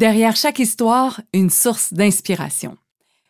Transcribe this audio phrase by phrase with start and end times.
[0.00, 2.78] Derrière chaque histoire, une source d'inspiration.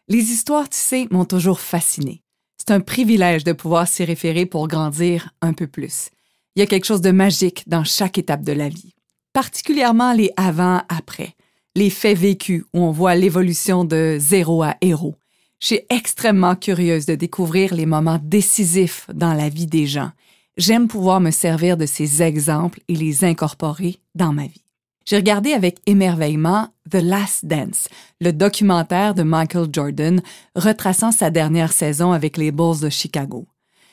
[0.06, 2.22] Les histoires, tu sais, m'ont toujours fasciné.
[2.58, 6.10] C'est un privilège de pouvoir s'y référer pour grandir un peu plus.
[6.54, 8.94] Il y a quelque chose de magique dans chaque étape de la vie,
[9.32, 11.34] particulièrement les avant-après,
[11.74, 15.16] les faits vécus où on voit l'évolution de zéro à héros.
[15.58, 20.12] Je suis extrêmement curieuse de découvrir les moments décisifs dans la vie des gens.
[20.56, 24.62] J'aime pouvoir me servir de ces exemples et les incorporer dans ma vie.
[25.06, 27.88] J'ai regardé avec émerveillement The Last Dance,
[28.20, 30.22] le documentaire de Michael Jordan
[30.54, 33.46] retraçant sa dernière saison avec les Bulls de Chicago.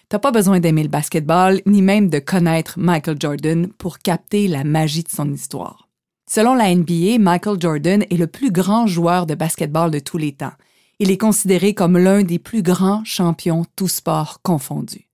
[0.10, 4.64] T'as pas besoin d'aimer le basketball, ni même de connaître Michael Jordan pour capter la
[4.64, 5.90] magie de son histoire.
[6.30, 10.34] Selon la NBA, Michael Jordan est le plus grand joueur de basketball de tous les
[10.34, 10.54] temps.
[11.00, 15.08] Il est considéré comme l'un des plus grands champions tous sports confondus.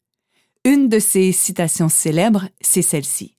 [0.65, 3.35] Une de ses citations célèbres, c'est celle-ci.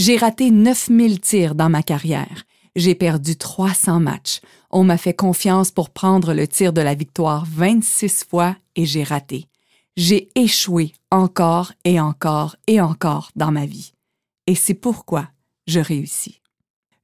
[0.00, 2.44] J'ai raté 9000 tirs dans ma carrière.
[2.74, 4.40] J'ai perdu 300 matchs.
[4.70, 9.02] On m'a fait confiance pour prendre le tir de la victoire 26 fois et j'ai
[9.02, 9.44] raté.
[9.98, 13.92] J'ai échoué encore et encore et encore dans ma vie.
[14.46, 15.28] Et c'est pourquoi
[15.66, 16.40] je réussis.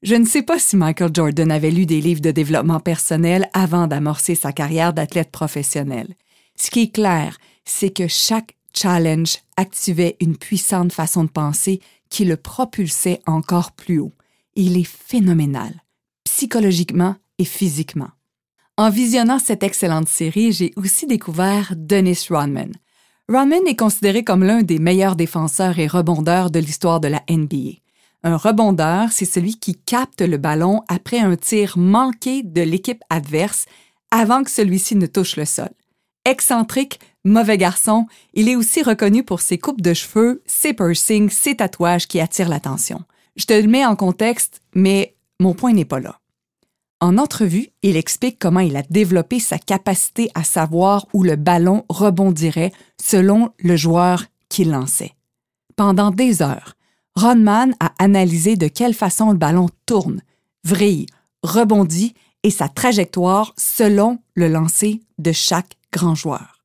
[0.03, 3.89] Je ne sais pas si Michael Jordan avait lu des livres de développement personnel avant
[3.89, 6.15] d'amorcer sa carrière d'athlète professionnel.
[6.55, 7.37] Ce qui est clair,
[7.67, 13.99] c'est que chaque challenge activait une puissante façon de penser qui le propulsait encore plus
[13.99, 14.13] haut.
[14.55, 15.73] Il est phénoménal,
[16.25, 18.11] psychologiquement et physiquement.
[18.77, 22.73] En visionnant cette excellente série, j'ai aussi découvert Dennis Rodman.
[23.29, 27.81] Rodman est considéré comme l'un des meilleurs défenseurs et rebondeurs de l'histoire de la NBA.
[28.23, 33.67] Un rebondeur, c'est celui qui capte le ballon après un tir manqué de l'équipe adverse
[34.11, 35.71] avant que celui-ci ne touche le sol.
[36.27, 41.55] Excentrique, mauvais garçon, il est aussi reconnu pour ses coupes de cheveux, ses piercings, ses
[41.55, 43.05] tatouages qui attirent l'attention.
[43.37, 46.19] Je te le mets en contexte, mais mon point n'est pas là.
[47.01, 51.85] En entrevue, il explique comment il a développé sa capacité à savoir où le ballon
[51.89, 55.15] rebondirait selon le joueur qu'il lançait.
[55.77, 56.75] Pendant des heures,
[57.15, 60.23] Ronman a analysé de quelle façon le ballon tourne,
[60.65, 61.07] vrille,
[61.45, 66.63] rebondit et sa trajectoire selon le lancer de chaque grand joueur.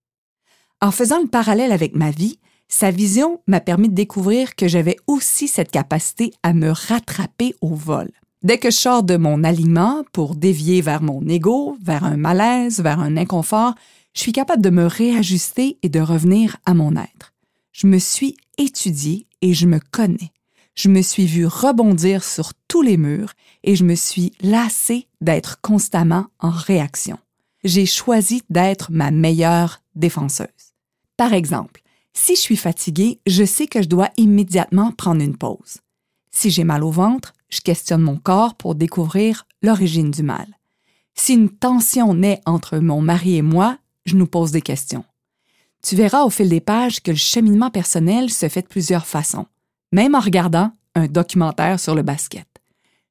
[0.82, 4.98] En faisant le parallèle avec ma vie, sa vision m'a permis de découvrir que j'avais
[5.08, 8.10] aussi cette capacité à me rattraper au vol.
[8.44, 12.82] Dès que je sors de mon alignement pour dévier vers mon ego, vers un malaise,
[12.82, 13.76] vers un inconfort,
[14.14, 17.34] je suis capable de me réajuster et de revenir à mon être.
[17.72, 20.32] Je me suis étudié et je me connais.
[20.74, 25.62] Je me suis vu rebondir sur tous les murs et je me suis lassé d'être
[25.62, 27.18] constamment en réaction
[27.64, 30.48] j'ai choisi d'être ma meilleure défenseuse.
[31.18, 31.82] Par exemple,
[32.14, 35.78] si je suis fatiguée, je sais que je dois immédiatement prendre une pause.
[36.32, 40.48] Si j'ai mal au ventre, je questionne mon corps pour découvrir l'origine du mal.
[41.14, 45.06] Si une tension naît entre mon mari et moi, je nous pose des questions.
[45.84, 49.48] Tu verras au fil des pages que le cheminement personnel se fait de plusieurs façons,
[49.92, 52.48] même en regardant un documentaire sur le basket.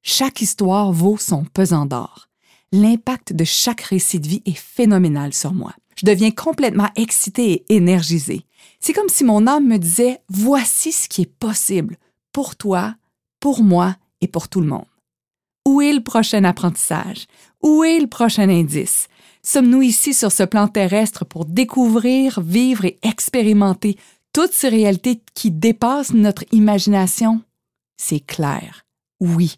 [0.03, 2.30] Chaque histoire vaut son pesant d'or
[2.73, 5.75] l'impact de chaque récit de vie est phénoménal sur moi.
[5.97, 8.47] Je deviens complètement excitée et énergisée.
[8.79, 11.99] C'est comme si mon âme me disait Voici ce qui est possible
[12.33, 12.95] pour toi,
[13.41, 14.87] pour moi et pour tout le monde.
[15.67, 17.27] Où est le prochain apprentissage?
[17.63, 19.09] Où est le prochain indice?
[19.43, 23.99] Sommes-nous ici sur ce plan terrestre pour découvrir, vivre et expérimenter
[24.33, 27.43] toutes ces réalités qui dépassent notre imagination?
[27.97, 28.87] C'est clair.
[29.21, 29.57] Oui,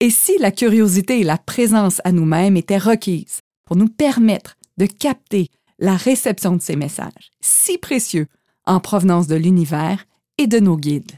[0.00, 4.86] et si la curiosité et la présence à nous-mêmes étaient requises pour nous permettre de
[4.86, 5.48] capter
[5.78, 8.26] la réception de ces messages, si précieux
[8.66, 10.04] en provenance de l'univers
[10.38, 11.12] et de nos guides?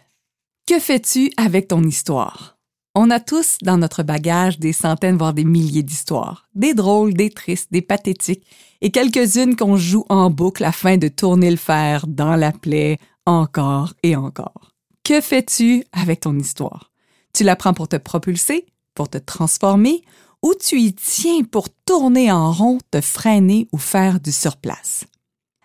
[0.67, 2.59] Que fais-tu avec ton histoire?
[2.95, 7.31] On a tous dans notre bagage des centaines, voire des milliers d'histoires, des drôles, des
[7.31, 8.45] tristes, des pathétiques,
[8.81, 13.95] et quelques-unes qu'on joue en boucle afin de tourner le fer dans la plaie encore
[14.03, 14.73] et encore.
[15.05, 16.91] Que fais-tu avec ton histoire?
[17.33, 20.03] Tu l'apprends pour te propulser, pour te transformer,
[20.43, 25.05] ou tu y tiens pour tourner en rond, te freiner ou faire du surplace.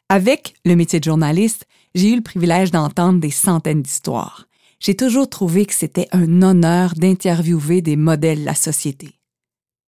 [0.10, 1.66] Avec le métier de journaliste,
[1.96, 4.48] j'ai eu le privilège d'entendre des centaines d'histoires.
[4.80, 9.20] J'ai toujours trouvé que c'était un honneur d'interviewer des modèles de la société.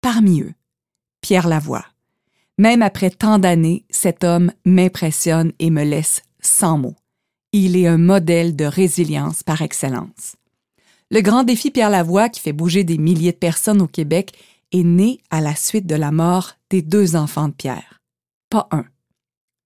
[0.02, 0.54] Parmi eux,
[1.22, 1.86] Pierre Lavoie.
[2.58, 6.96] Même après tant d'années, cet homme m'impressionne et me laisse sans mots.
[7.52, 10.36] Il est un modèle de résilience par excellence.
[11.12, 14.34] Le grand défi Pierre Lavoie, qui fait bouger des milliers de personnes au Québec,
[14.72, 18.02] est né à la suite de la mort des deux enfants de Pierre.
[18.50, 18.86] Pas un,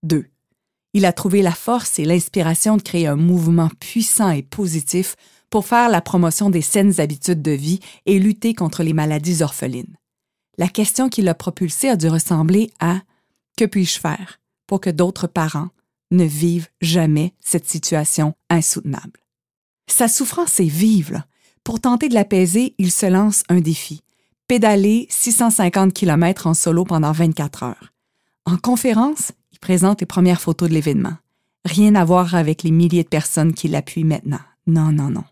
[0.03, 0.25] deux.
[0.93, 5.15] Il a trouvé la force et l'inspiration de créer un mouvement puissant et positif
[5.49, 9.95] pour faire la promotion des saines habitudes de vie et lutter contre les maladies orphelines.
[10.57, 13.01] la question qui l'a propulsé a dû ressembler à
[13.57, 15.69] Que puis-je faire pour que d'autres parents
[16.11, 19.21] ne vivent jamais cette situation insoutenable?
[19.87, 21.23] Sa souffrance est vive.
[21.69, 24.01] Pour tenter de l'apaiser, il se lance un défi
[24.47, 27.93] pédaler 650 km en solo pendant 24 heures.
[28.45, 31.13] En conférence, il présente les premières photos de l'événement.
[31.65, 34.39] Rien à voir avec les milliers de personnes qui l'appuient maintenant.
[34.65, 35.25] Non, non, non.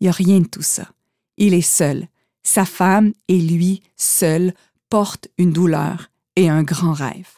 [0.00, 0.88] Il n'y a rien de tout ça.
[1.36, 2.08] Il est seul.
[2.42, 4.54] Sa femme et lui, seuls,
[4.90, 7.28] portent une douleur et un grand rêve.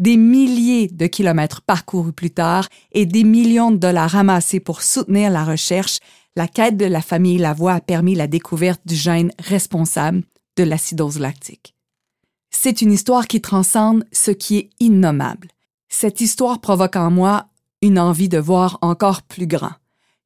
[0.00, 5.30] Des milliers de kilomètres parcourus plus tard et des millions de dollars ramassés pour soutenir
[5.30, 6.00] la recherche,
[6.36, 10.22] la quête de la famille Lavoie a permis la découverte du gène responsable
[10.56, 11.74] de l'acidose lactique.
[12.50, 15.48] C'est une histoire qui transcende ce qui est innommable.
[15.88, 17.46] Cette histoire provoque en moi
[17.82, 19.72] une envie de voir encore plus grand.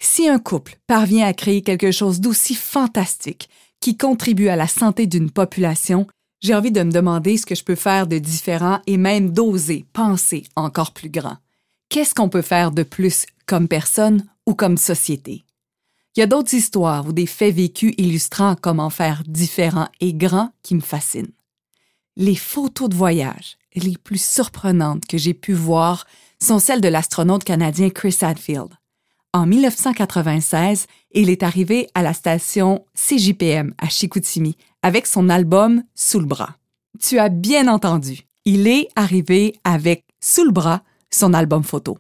[0.01, 3.49] Si un couple parvient à créer quelque chose d'aussi fantastique
[3.81, 6.07] qui contribue à la santé d'une population,
[6.41, 9.87] j'ai envie de me demander ce que je peux faire de différent et même d'oser
[9.93, 11.37] penser encore plus grand.
[11.89, 15.45] Qu'est-ce qu'on peut faire de plus comme personne ou comme société?
[16.17, 20.51] Il y a d'autres histoires ou des faits vécus illustrant comment faire différent et grand
[20.63, 21.33] qui me fascinent.
[22.17, 26.07] Les photos de voyage les plus surprenantes que j'ai pu voir
[26.41, 28.69] sont celles de l'astronaute canadien Chris Hadfield.
[29.33, 36.21] En 1996, il est arrivé à la station CJPM à Chicoutimi avec son album Sous
[36.21, 36.57] le bras.
[37.01, 41.99] Tu as bien entendu, il est arrivé avec Sous le bras son album photo.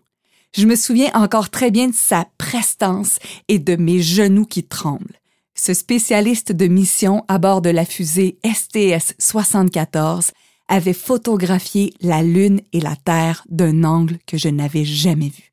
[0.56, 3.18] Je me souviens encore très bien de sa prestance
[3.48, 5.18] et de mes genoux qui tremblent.
[5.56, 10.30] Ce spécialiste de mission à bord de la fusée STS-74
[10.68, 15.52] avait photographié la Lune et la Terre d'un angle que je n'avais jamais vu.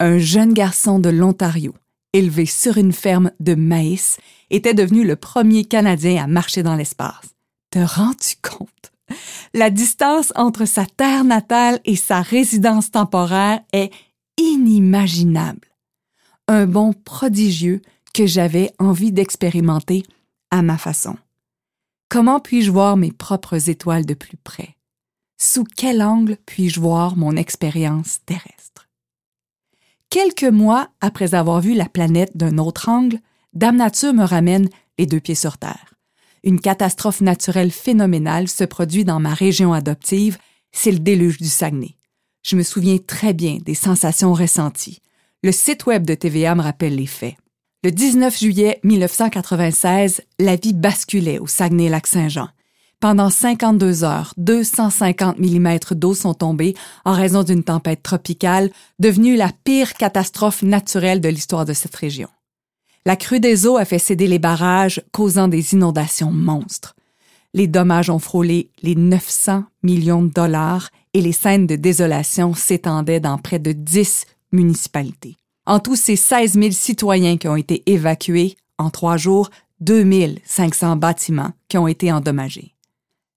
[0.00, 1.74] Un jeune garçon de l'Ontario,
[2.12, 4.18] élevé sur une ferme de maïs,
[4.50, 7.34] était devenu le premier Canadien à marcher dans l'espace.
[7.70, 8.93] Te rends-tu compte?
[9.52, 13.92] La distance entre sa terre natale et sa résidence temporaire est
[14.38, 15.68] inimaginable.
[16.48, 17.82] Un bond prodigieux
[18.12, 20.02] que j'avais envie d'expérimenter
[20.50, 21.16] à ma façon.
[22.08, 24.76] Comment puis-je voir mes propres étoiles de plus près?
[25.40, 28.88] Sous quel angle puis-je voir mon expérience terrestre?
[30.10, 33.18] Quelques mois après avoir vu la planète d'un autre angle,
[33.52, 34.68] Dame Nature me ramène
[34.98, 35.93] les deux pieds sur Terre
[36.44, 40.38] une catastrophe naturelle phénoménale se produit dans ma région adoptive,
[40.70, 41.96] c'est le déluge du Saguenay.
[42.42, 45.00] Je me souviens très bien des sensations ressenties.
[45.42, 47.34] Le site web de TVA me rappelle les faits.
[47.82, 52.48] Le 19 juillet 1996, la vie basculait au Saguenay-Lac-Saint-Jean.
[53.00, 56.74] Pendant 52 heures, 250 mm d'eau sont tombés
[57.04, 62.28] en raison d'une tempête tropicale, devenue la pire catastrophe naturelle de l'histoire de cette région.
[63.06, 66.96] La crue des eaux a fait céder les barrages, causant des inondations monstres.
[67.52, 73.20] Les dommages ont frôlé les 900 millions de dollars et les scènes de désolation s'étendaient
[73.20, 75.36] dans près de 10 municipalités.
[75.66, 78.56] En tout, c'est 16 000 citoyens qui ont été évacués.
[78.78, 82.74] En trois jours, 2500 bâtiments qui ont été endommagés.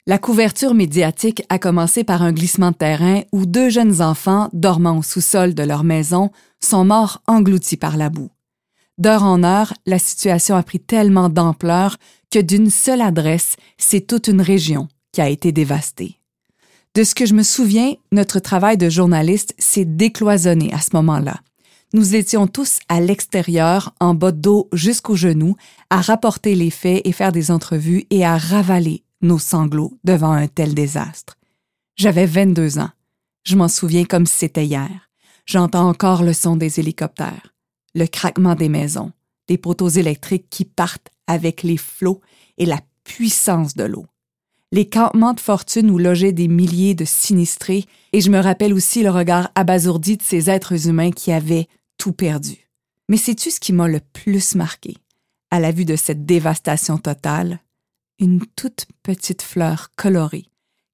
[0.08, 5.00] La couverture médiatique a commencé par un glissement de terrain où deux jeunes enfants, dormant
[5.00, 6.32] au sous-sol de leur maison,
[6.64, 8.30] sont morts engloutis par la boue.
[8.98, 11.98] D'heure en heure, la situation a pris tellement d'ampleur
[12.32, 16.20] que d'une seule adresse, c'est toute une région qui a été dévastée.
[16.96, 21.42] De ce que je me souviens, notre travail de journaliste s'est décloisonné à ce moment-là.
[21.94, 25.56] Nous étions tous à l'extérieur, en bas d'eau jusqu'aux genoux,
[25.92, 30.48] à rapporter les faits et faire des entrevues et à ravaler nos sanglots devant un
[30.48, 31.36] tel désastre.
[31.98, 32.90] J'avais 22 ans.
[33.44, 35.10] Je m'en souviens comme si c'était hier.
[35.46, 37.54] J'entends encore le son des hélicoptères
[37.98, 39.12] le craquement des maisons,
[39.48, 42.22] des poteaux électriques qui partent avec les flots
[42.58, 44.06] et la puissance de l'eau.
[44.72, 49.02] Les campements de fortune où logeaient des milliers de sinistrés, et je me rappelle aussi
[49.02, 52.70] le regard abasourdi de ces êtres humains qui avaient tout perdu.
[53.10, 54.98] Mais sais-tu ce qui m'a le plus marqué?
[55.50, 57.62] À la vue de cette dévastation totale?
[58.20, 60.46] Une toute petite fleur colorée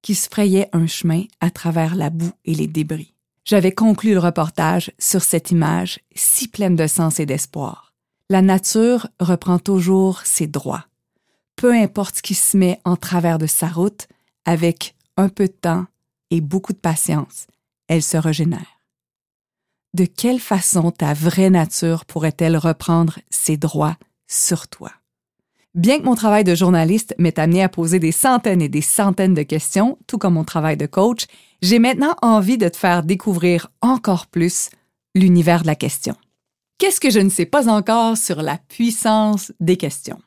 [0.02, 3.13] qui se frayait un chemin à travers la boue et les débris.
[3.44, 7.94] J'avais conclu le reportage sur cette image si pleine de sens et d'espoir.
[8.30, 10.86] La nature reprend toujours ses droits.
[11.56, 14.08] Peu importe ce qui se met en travers de sa route,
[14.46, 15.86] avec un peu de temps
[16.30, 17.46] et beaucoup de patience,
[17.86, 18.80] elle se régénère.
[19.92, 23.96] De quelle façon ta vraie nature pourrait-elle reprendre ses droits
[24.26, 24.90] sur toi?
[25.74, 29.34] Bien que mon travail de journaliste m'ait amené à poser des centaines et des centaines
[29.34, 31.26] de questions, tout comme mon travail de coach,
[31.62, 34.70] j'ai maintenant envie de te faire découvrir encore plus
[35.16, 36.14] l'univers de la question.
[36.78, 40.20] Qu'est-ce que je ne sais pas encore sur la puissance des questions?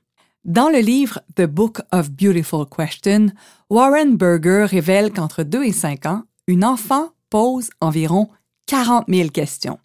[0.43, 3.27] Dans le livre The Book of Beautiful Questions,
[3.69, 8.27] Warren Berger révèle qu'entre 2 et 5 ans, une enfant pose environ
[8.65, 9.79] 40 000 questions.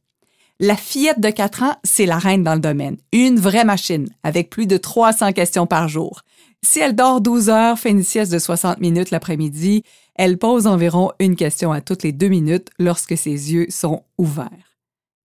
[0.64, 2.96] La fillette de 4 ans, c'est la reine dans le domaine.
[3.12, 6.22] Une vraie machine, avec plus de 300 questions par jour.
[6.64, 9.82] Si elle dort 12 heures, fait une sieste de 60 minutes l'après-midi,
[10.14, 14.78] elle pose environ une question à toutes les deux minutes lorsque ses yeux sont ouverts.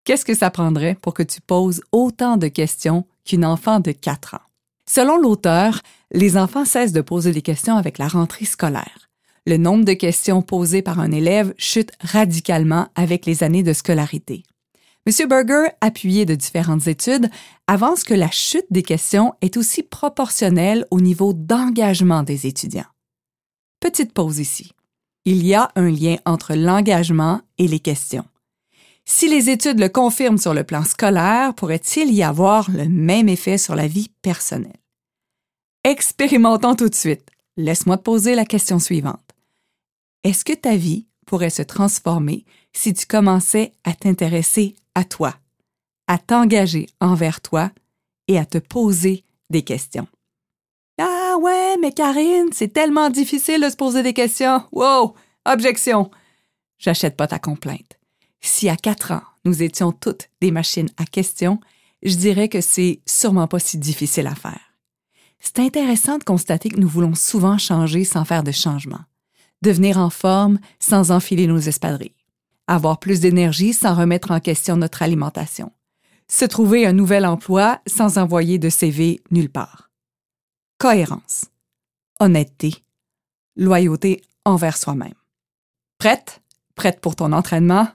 [0.05, 4.33] Qu'est-ce que ça prendrait pour que tu poses autant de questions qu'une enfant de 4
[4.33, 4.47] ans?
[4.89, 9.11] Selon l'auteur, les enfants cessent de poser des questions avec la rentrée scolaire.
[9.45, 14.41] Le nombre de questions posées par un élève chute radicalement avec les années de scolarité.
[15.07, 15.29] M.
[15.29, 17.29] Berger, appuyé de différentes études,
[17.65, 22.91] avance que la chute des questions est aussi proportionnelle au niveau d'engagement des étudiants.
[23.79, 24.73] Petite pause ici.
[25.23, 28.25] Il y a un lien entre l'engagement et les questions.
[29.05, 33.57] Si les études le confirment sur le plan scolaire, pourrait-il y avoir le même effet
[33.57, 34.75] sur la vie personnelle?
[35.85, 37.29] Expérimentons tout de suite.
[37.55, 39.31] Laisse-moi te poser la question suivante.
[40.25, 42.43] Est-ce que ta vie pourrait se transformer
[42.77, 45.35] si tu commençais à t'intéresser à toi,
[46.07, 47.71] à t'engager envers toi
[48.27, 50.07] et à te poser des questions?
[50.99, 54.63] Ah ouais, mais Karine, c'est tellement difficile de se poser des questions.
[54.71, 55.15] Wow!
[55.45, 56.11] Objection!
[56.77, 57.99] J'achète pas ta complainte.
[58.41, 61.59] Si à quatre ans, nous étions toutes des machines à questions,
[62.03, 64.73] je dirais que c'est sûrement pas si difficile à faire.
[65.39, 69.01] C'est intéressant de constater que nous voulons souvent changer sans faire de changement,
[69.63, 72.13] devenir en forme sans enfiler nos espadrilles,
[72.67, 75.71] avoir plus d'énergie sans remettre en question notre alimentation,
[76.27, 79.89] se trouver un nouvel emploi sans envoyer de CV nulle part.
[80.77, 81.45] Cohérence,
[82.19, 82.83] honnêteté,
[83.55, 85.13] loyauté envers soi-même.
[85.97, 86.41] Prête?
[86.75, 87.87] Prête pour ton entraînement?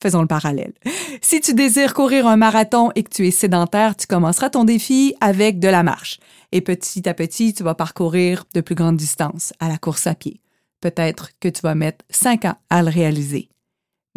[0.00, 0.74] Faisons le parallèle.
[1.20, 5.16] Si tu désires courir un marathon et que tu es sédentaire, tu commenceras ton défi
[5.20, 6.20] avec de la marche.
[6.52, 10.14] Et petit à petit, tu vas parcourir de plus grandes distances à la course à
[10.14, 10.40] pied.
[10.80, 13.48] Peut-être que tu vas mettre cinq ans à le réaliser.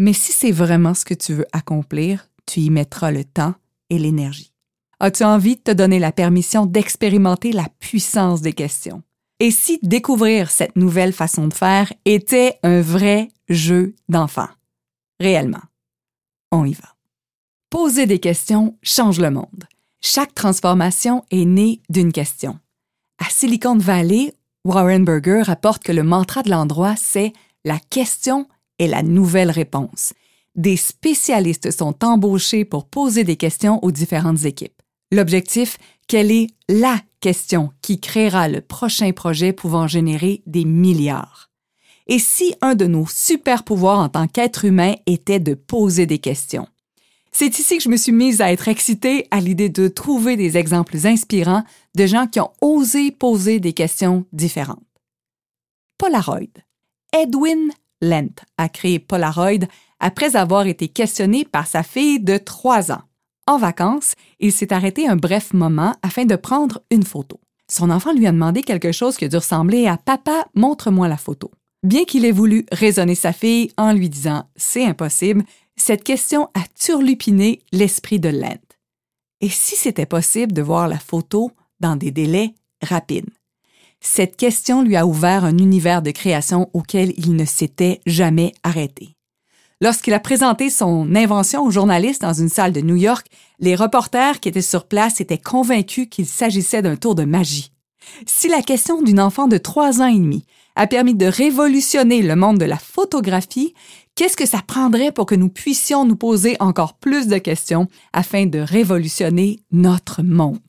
[0.02, 3.54] Mais si c'est vraiment ce que tu veux accomplir, tu y mettras le temps
[3.92, 4.52] et l'énergie.
[5.00, 9.04] As-tu envie de te donner la permission d'expérimenter la puissance des questions?
[9.40, 14.48] Et si découvrir cette nouvelle façon de faire était un vrai jeu d'enfant?
[15.20, 15.62] Réellement
[16.52, 16.96] on y va.
[17.70, 19.66] Poser des questions change le monde.
[20.02, 22.60] Chaque transformation est née d'une question.
[23.20, 24.34] À Silicon Valley,
[24.66, 27.34] Warren Berger rapporte que le mantra de l'endroit, c'est
[27.66, 28.48] La question
[28.88, 30.14] la nouvelle réponse.
[30.56, 34.82] Des spécialistes sont embauchés pour poser des questions aux différentes équipes.
[35.12, 41.50] L'objectif, quelle est la question qui créera le prochain projet pouvant générer des milliards?
[42.08, 46.20] Et si un de nos super pouvoirs en tant qu'être humain était de poser des
[46.20, 46.68] questions?
[47.32, 50.58] C'est ici que je me suis mise à être excitée à l'idée de trouver des
[50.58, 51.64] exemples inspirants
[51.96, 54.84] de gens qui ont osé poser des questions différentes.
[55.98, 56.40] Polaroid.
[57.14, 59.68] Edwin Lent a créé Polaroid
[60.00, 63.04] après avoir été questionné par sa fille de 3 ans.
[63.48, 67.40] En vacances, il s'est arrêté un bref moment afin de prendre une photo.
[67.70, 71.18] Son enfant lui a demandé quelque chose qui a dû ressembler à Papa, montre-moi la
[71.18, 71.52] photo.
[71.84, 75.44] Bien qu'il ait voulu raisonner sa fille en lui disant C'est impossible,
[75.76, 78.60] cette question a turlupiné l'esprit de Lent.
[79.40, 82.54] Et si c'était possible de voir la photo dans des délais
[82.84, 83.30] rapides?
[84.02, 89.16] Cette question lui a ouvert un univers de création auquel il ne s'était jamais arrêté.
[89.80, 93.28] Lorsqu'il a présenté son invention aux journalistes dans une salle de New York,
[93.60, 97.72] les reporters qui étaient sur place étaient convaincus qu'il s'agissait d'un tour de magie.
[98.26, 102.36] Si la question d'une enfant de trois ans et demi a permis de révolutionner le
[102.36, 103.74] monde de la photographie,
[104.16, 108.48] qu'est-ce que ça prendrait pour que nous puissions nous poser encore plus de questions afin
[108.48, 110.60] de révolutionner notre monde?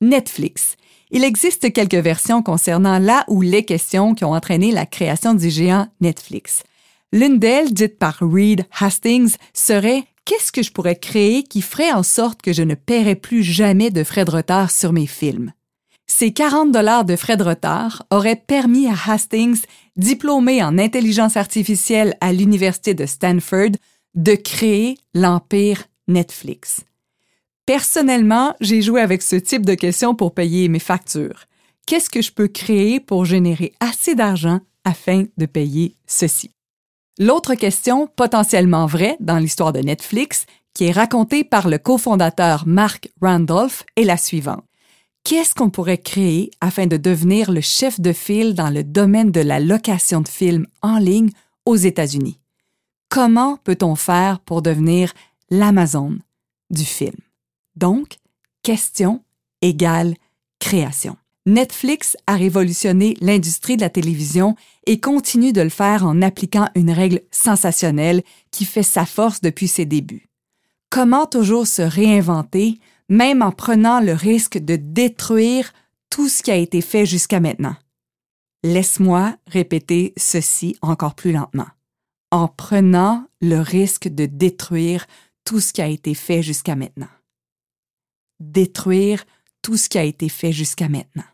[0.00, 0.76] Netflix.
[1.16, 5.48] Il existe quelques versions concernant là ou les questions qui ont entraîné la création du
[5.48, 6.64] géant Netflix.
[7.12, 12.02] L'une d'elles, dite par Reed Hastings, serait Qu'est-ce que je pourrais créer qui ferait en
[12.02, 15.52] sorte que je ne paierais plus jamais de frais de retard sur mes films?
[16.08, 19.62] Ces 40 dollars de frais de retard auraient permis à Hastings,
[19.96, 23.76] diplômé en intelligence artificielle à l'Université de Stanford,
[24.16, 26.80] de créer l'empire Netflix.
[27.66, 31.44] Personnellement, j'ai joué avec ce type de questions pour payer mes factures.
[31.86, 36.50] Qu'est-ce que je peux créer pour générer assez d'argent afin de payer ceci?
[37.18, 43.10] L'autre question, potentiellement vraie dans l'histoire de Netflix, qui est racontée par le cofondateur Mark
[43.20, 44.64] Randolph, est la suivante
[45.24, 49.40] qu'est-ce qu'on pourrait créer afin de devenir le chef de file dans le domaine de
[49.40, 51.30] la location de films en ligne
[51.64, 52.38] aux États-Unis?
[53.08, 55.12] Comment peut-on faire pour devenir
[55.50, 56.18] l'Amazon
[56.70, 57.16] du film?
[57.76, 58.18] Donc,
[58.62, 59.22] question
[59.62, 60.14] égale
[60.58, 61.16] création.
[61.46, 66.90] Netflix a révolutionné l'industrie de la télévision et continue de le faire en appliquant une
[66.90, 70.28] règle sensationnelle qui fait sa force depuis ses débuts.
[70.88, 72.78] Comment toujours se réinventer,
[73.10, 75.72] même en prenant le risque de détruire
[76.08, 77.76] tout ce qui a été fait jusqu'à maintenant?
[78.62, 81.66] Laisse-moi répéter ceci encore plus lentement.
[82.30, 85.06] En prenant le risque de détruire
[85.44, 87.08] tout ce qui a été fait jusqu'à maintenant.
[88.52, 89.24] Détruire
[89.62, 91.24] tout ce qui a été fait jusqu'à maintenant.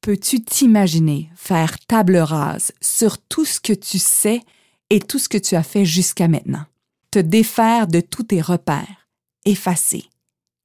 [0.00, 4.42] Peux-tu t'imaginer faire table rase sur tout ce que tu sais
[4.90, 6.64] et tout ce que tu as fait jusqu'à maintenant?
[7.10, 9.08] Te défaire de tous tes repères,
[9.44, 10.04] effacer,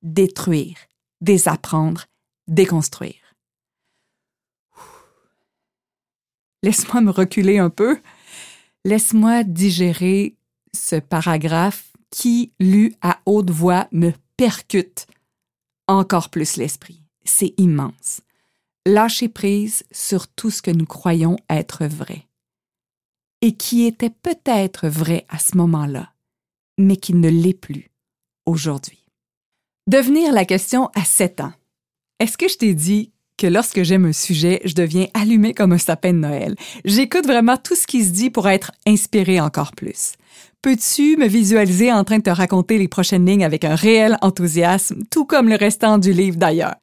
[0.01, 0.77] détruire,
[1.21, 2.05] désapprendre,
[2.47, 3.35] déconstruire.
[6.63, 7.99] Laisse-moi me reculer un peu.
[8.83, 10.35] Laisse-moi digérer
[10.73, 15.05] ce paragraphe qui, lu à haute voix, me percute
[15.87, 17.03] encore plus l'esprit.
[17.25, 18.21] C'est immense.
[18.85, 22.27] Lâcher prise sur tout ce que nous croyons être vrai
[23.43, 26.13] et qui était peut-être vrai à ce moment-là,
[26.77, 27.91] mais qui ne l'est plus
[28.45, 29.03] aujourd'hui.
[29.85, 31.53] Devenir la question à 7 ans.
[32.19, 35.77] Est-ce que je t'ai dit que lorsque j'aime un sujet, je deviens allumé comme un
[35.77, 36.55] sapin de Noël?
[36.85, 40.13] J'écoute vraiment tout ce qui se dit pour être inspiré encore plus.
[40.63, 45.03] Peux-tu me visualiser en train de te raconter les prochaines lignes avec un réel enthousiasme,
[45.11, 46.75] tout comme le restant du livre d'ailleurs?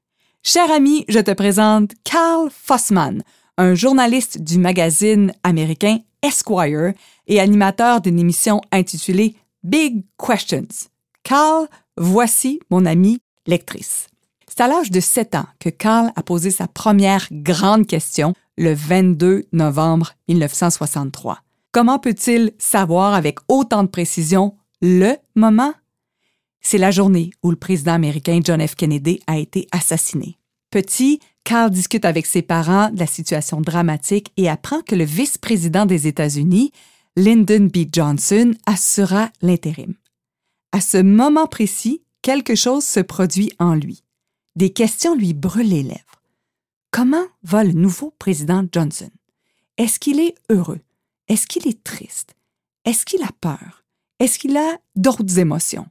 [0.43, 3.23] Cher ami, je te présente Carl Fossman,
[3.57, 6.93] un journaliste du magazine américain Esquire
[7.27, 9.35] et animateur d'une émission intitulée
[9.65, 10.91] Big Questions.
[11.23, 14.09] Carl, voici mon amie lectrice.
[14.47, 18.75] C'est à l'âge de 7 ans que Carl a posé sa première grande question le
[18.75, 21.39] 22 novembre 1963.
[21.73, 25.73] Comment peut-il savoir avec autant de précision le moment?
[26.61, 28.75] C'est la journée où le président américain John F.
[28.75, 30.37] Kennedy a été assassiné.
[30.71, 35.87] Petit, Carl discute avec ses parents de la situation dramatique et apprend que le vice-président
[35.87, 36.73] des États-Unis,
[37.17, 37.87] Lyndon B.
[37.93, 39.95] Johnson, assurera l'intérim.
[40.73, 44.03] À ce moment précis, quelque chose se produit en lui.
[44.57, 46.23] Des questions lui brûlent les lèvres.
[46.91, 49.11] Comment va le nouveau président Johnson?
[49.79, 50.81] Est-ce qu'il est heureux?
[51.31, 52.35] Est-ce qu'il est triste?
[52.85, 53.85] Est-ce qu'il a peur?
[54.19, 55.87] Est-ce qu'il a d'autres émotions?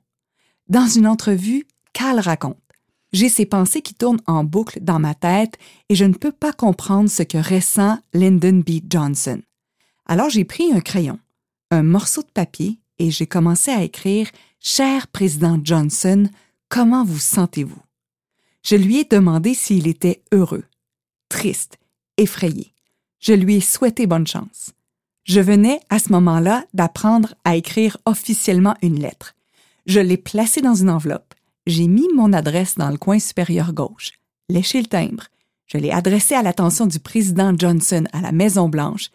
[0.68, 2.60] Dans une entrevue, Carl raconte
[3.14, 6.52] J'ai ces pensées qui tournent en boucle dans ma tête et je ne peux pas
[6.52, 8.82] comprendre ce que ressent Lyndon B.
[8.90, 9.42] Johnson.
[10.08, 11.20] Alors j'ai pris un crayon,
[11.72, 16.30] un morceau de papier et j'ai commencé à écrire Cher président Johnson,
[16.68, 17.82] comment vous sentez-vous?
[18.62, 20.66] Je lui ai demandé s'il était heureux,
[21.30, 21.78] triste,
[22.18, 22.74] effrayé.
[23.22, 24.74] Je lui ai souhaité bonne chance.
[25.24, 29.36] Je venais à ce moment-là d'apprendre à écrire officiellement une lettre.
[29.86, 31.34] Je l'ai placée dans une enveloppe.
[31.68, 34.12] J'ai mis mon adresse dans le coin supérieur gauche,
[34.50, 35.26] léché le timbre.
[35.68, 39.10] Je l'ai adressée à l'attention du président Johnson à la Maison-Blanche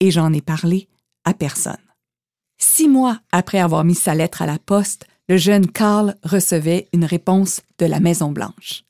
[0.00, 0.88] et j'en ai parlé
[1.24, 1.76] à personne.
[2.56, 7.04] Six mois après avoir mis sa lettre à la poste, le jeune Carl recevait une
[7.04, 8.84] réponse de la Maison-Blanche.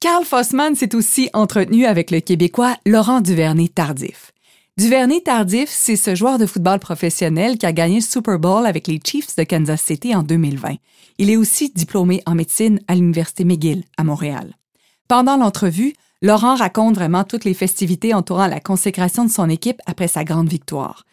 [0.00, 3.20] Carl Fossman s'est aussi entretenu avec le Québécois Laurent
[4.78, 5.20] Duvernay-Tardif.
[5.20, 9.36] Duvernay-Tardif, c'est ce joueur de football professionnel qui a gagné Super Bowl avec les Chiefs
[9.36, 10.76] de Kansas City en 2020.
[11.18, 14.54] Il est aussi diplômé en médecine à l'Université McGill à Montréal.
[15.08, 20.08] Pendant l'entrevue, Laurent raconte vraiment toutes les festivités entourant la consécration de son équipe après
[20.08, 21.04] sa grande victoire.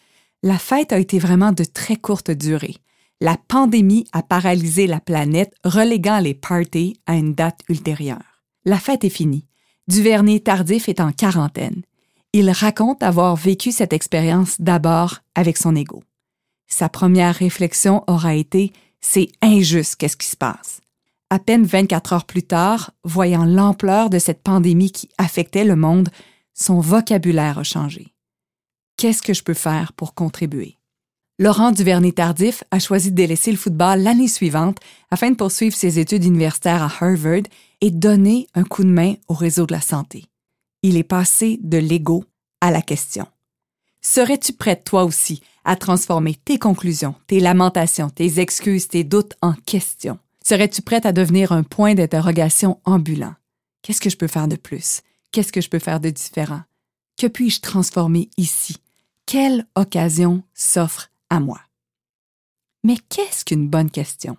[0.44, 2.76] La fête a été vraiment de très courte durée.
[3.20, 8.44] La pandémie a paralysé la planète, reléguant les parties à une date ultérieure.
[8.66, 9.46] La fête est finie.
[9.88, 11.82] Duvernay Tardif est en quarantaine.
[12.34, 16.04] Il raconte avoir vécu cette expérience d'abord avec son ego.
[16.68, 20.82] Sa première réflexion aura été C'est injuste, qu'est-ce qui se passe?
[21.30, 26.10] À peine 24 heures plus tard, voyant l'ampleur de cette pandémie qui affectait le monde,
[26.54, 28.14] son vocabulaire a changé.
[28.98, 30.78] Qu'est-ce que je peux faire pour contribuer?
[31.40, 34.80] Laurent Duvernay-Tardif a choisi de délaisser le football l'année suivante
[35.12, 37.44] afin de poursuivre ses études universitaires à Harvard
[37.82, 40.26] et donner un coup de main au réseau de la santé.
[40.90, 42.24] Il est passé de l'ego
[42.62, 43.28] à la question.
[44.00, 49.52] Serais-tu prête, toi aussi, à transformer tes conclusions, tes lamentations, tes excuses, tes doutes en
[49.52, 50.18] questions?
[50.46, 53.36] Serais-tu prête à devenir un point d'interrogation ambulant?
[53.82, 55.02] Qu'est-ce que je peux faire de plus?
[55.34, 56.62] Qu'est-ce que je peux faire de différent?
[57.18, 58.78] Que puis-je transformer ici?
[59.26, 61.60] Quelle occasion s'offre à moi?
[62.86, 64.38] Mais qu'est-ce qu'une bonne question?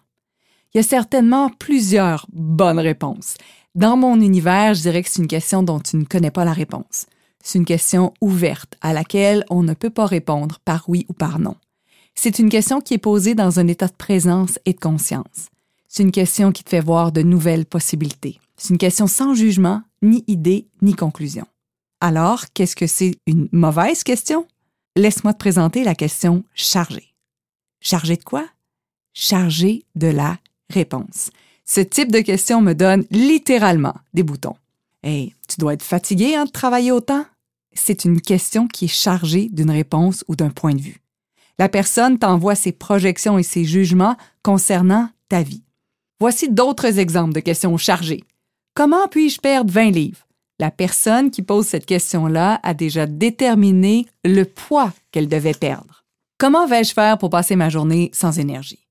[0.73, 3.35] Il y a certainement plusieurs bonnes réponses.
[3.79, 6.53] Dans mon univers, je dirais que c'est une question dont tu ne connais pas la
[6.53, 7.07] réponse.
[7.41, 11.39] C'est une question ouverte à laquelle on ne peut pas répondre par oui ou par
[11.39, 11.55] non.
[12.17, 15.51] C'est une question qui est posée dans un état de présence et de conscience.
[15.87, 18.41] C'est une question qui te fait voir de nouvelles possibilités.
[18.57, 21.47] C'est une question sans jugement, ni idée, ni conclusion.
[22.01, 24.49] Alors, qu'est-ce que c'est une mauvaise question?
[24.97, 27.15] Laisse-moi te présenter la question chargée.
[27.81, 28.45] Chargée de quoi?
[29.15, 30.37] Chargée de la
[30.69, 31.31] réponse.
[31.71, 34.57] Ce type de question me donne littéralement des boutons.
[35.03, 37.27] Hey, tu dois être fatigué hein, de travailler autant?
[37.75, 41.03] C'est une question qui est chargée d'une réponse ou d'un point de vue.
[41.59, 45.63] La personne t'envoie ses projections et ses jugements concernant ta vie.
[46.21, 48.25] Voici d'autres exemples de questions chargées.
[48.73, 50.27] Comment puis-je perdre 20 livres?
[50.59, 56.07] La personne qui pose cette question-là a déjà déterminé le poids qu'elle devait perdre.
[56.39, 58.88] Comment vais-je faire pour passer ma journée sans énergie?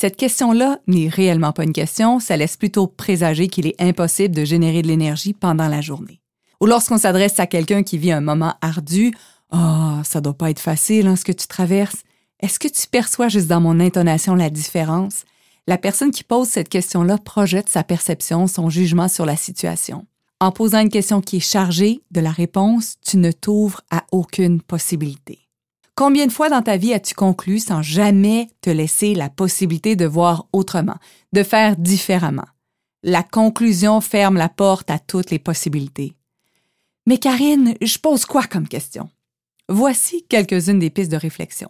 [0.00, 4.44] Cette question-là n'est réellement pas une question, ça laisse plutôt présager qu'il est impossible de
[4.44, 6.20] générer de l'énergie pendant la journée.
[6.60, 9.12] Ou lorsqu'on s'adresse à quelqu'un qui vit un moment ardu,
[9.52, 12.04] oh, ça doit pas être facile hein, ce que tu traverses.
[12.38, 15.24] Est-ce que tu perçois juste dans mon intonation la différence?
[15.66, 20.06] La personne qui pose cette question-là projette sa perception, son jugement sur la situation.
[20.38, 24.62] En posant une question qui est chargée de la réponse, tu ne t'ouvres à aucune
[24.62, 25.47] possibilité.
[25.98, 30.06] Combien de fois dans ta vie as-tu conclu sans jamais te laisser la possibilité de
[30.06, 30.94] voir autrement,
[31.32, 32.46] de faire différemment?
[33.02, 36.14] La conclusion ferme la porte à toutes les possibilités.
[37.08, 39.10] Mais Karine, je pose quoi comme question?
[39.68, 41.68] Voici quelques-unes des pistes de réflexion.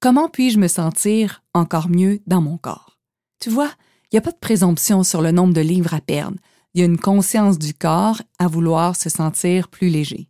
[0.00, 2.98] Comment puis-je me sentir encore mieux dans mon corps?
[3.40, 3.72] Tu vois,
[4.04, 6.38] il n'y a pas de présomption sur le nombre de livres à perdre.
[6.72, 10.29] Il y a une conscience du corps à vouloir se sentir plus léger.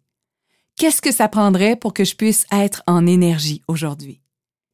[0.81, 4.23] Qu'est-ce que ça prendrait pour que je puisse être en énergie aujourd'hui?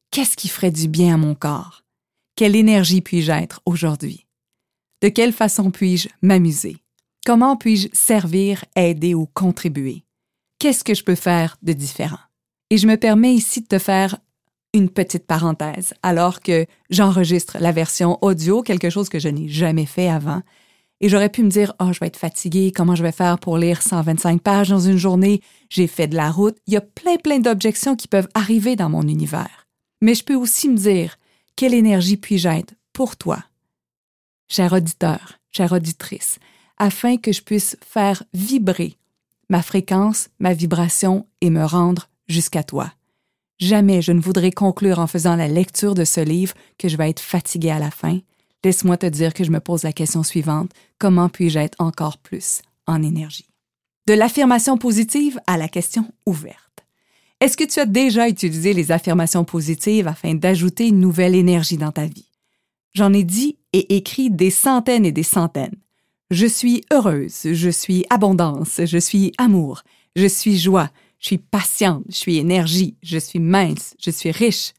[0.09, 1.83] Qu'est-ce qui ferait du bien à mon corps?
[2.37, 4.25] Quelle énergie puis-je être aujourd'hui?
[5.01, 6.77] De quelle façon puis-je m'amuser?
[7.25, 10.05] Comment puis-je servir, aider ou contribuer?
[10.59, 12.23] Qu'est-ce que je peux faire de différent?
[12.69, 14.17] Et je me permets ici de te faire
[14.73, 19.85] une petite parenthèse, alors que j'enregistre la version audio, quelque chose que je n'ai jamais
[19.85, 20.41] fait avant,
[20.99, 23.57] et j'aurais pu me dire, oh, je vais être fatiguée, comment je vais faire pour
[23.57, 27.17] lire 125 pages dans une journée, j'ai fait de la route, il y a plein,
[27.17, 29.67] plein d'objections qui peuvent arriver dans mon univers.
[30.01, 31.17] Mais je peux aussi me dire,
[31.55, 33.43] quelle énergie puis-je être pour toi,
[34.47, 36.39] cher auditeur, chère auditrice,
[36.77, 38.97] afin que je puisse faire vibrer
[39.49, 42.91] ma fréquence, ma vibration et me rendre jusqu'à toi.
[43.59, 47.09] Jamais je ne voudrais conclure en faisant la lecture de ce livre que je vais
[47.09, 48.19] être fatiguée à la fin,
[48.63, 52.61] Laisse-moi te dire que je me pose la question suivante, comment puis-je être encore plus
[52.85, 53.49] en énergie?
[54.07, 56.57] De l'affirmation positive à la question ouverte.
[57.39, 61.91] Est-ce que tu as déjà utilisé les affirmations positives afin d'ajouter une nouvelle énergie dans
[61.91, 62.31] ta vie?
[62.93, 65.75] J'en ai dit et écrit des centaines et des centaines.
[66.31, 69.83] Je suis heureuse, je suis abondance, je suis amour,
[70.15, 70.89] je suis joie,
[71.19, 74.73] je suis patiente, je suis énergie, je suis mince, je suis riche,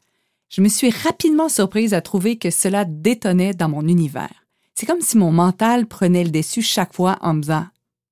[0.49, 4.45] je me suis rapidement surprise à trouver que cela détonnait dans mon univers.
[4.75, 7.67] C'est comme si mon mental prenait le dessus chaque fois en me disant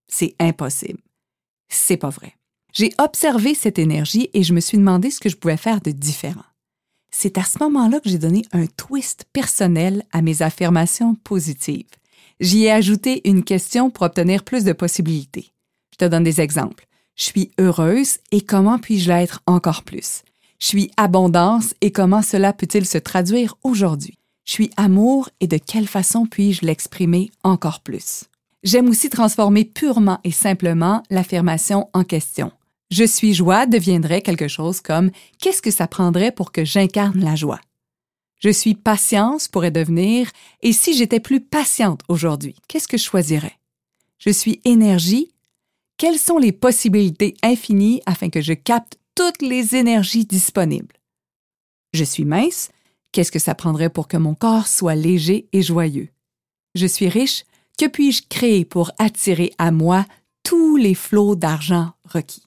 [0.07, 0.99] C'est impossible.
[1.69, 2.35] C'est pas vrai.
[2.73, 5.91] J'ai observé cette énergie et je me suis demandé ce que je pouvais faire de
[5.91, 6.43] différent.
[7.09, 11.87] C'est à ce moment-là que j'ai donné un twist personnel à mes affirmations positives.
[12.39, 15.53] J'y ai ajouté une question pour obtenir plus de possibilités.
[15.93, 16.85] Je te donne des exemples.
[17.15, 20.21] Je suis heureuse et comment puis-je l'être encore plus?
[20.59, 24.17] Je suis abondance et comment cela peut-il se traduire aujourd'hui?
[24.45, 28.25] Je suis amour et de quelle façon puis-je l'exprimer encore plus?
[28.63, 32.51] J'aime aussi transformer purement et simplement l'affirmation en question.
[32.89, 37.35] Je suis joie deviendrait quelque chose comme Qu'est-ce que ça prendrait pour que j'incarne la
[37.35, 37.59] joie?
[38.39, 43.57] Je suis patience pourrait devenir Et si j'étais plus patiente aujourd'hui, qu'est-ce que je choisirais?
[44.17, 45.31] Je suis énergie.
[45.97, 50.95] Quelles sont les possibilités infinies afin que je capte toutes les énergies disponibles.
[51.91, 52.69] Je suis mince,
[53.11, 56.09] qu'est-ce que ça prendrait pour que mon corps soit léger et joyeux?
[56.75, 57.43] Je suis riche,
[57.79, 60.05] que puis-je créer pour attirer à moi
[60.43, 62.46] tous les flots d'argent requis?